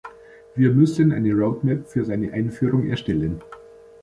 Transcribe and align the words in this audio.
Wir 0.55 0.71
müssen 0.71 1.11
eine 1.11 1.31
Road 1.31 1.63
Map 1.63 1.87
für 1.87 2.03
seine 2.03 2.33
Einführung 2.33 2.87
erstellen. 2.89 3.39